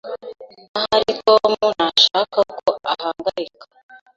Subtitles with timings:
[0.77, 3.65] Ahari Tom ntashaka ko uhangayika.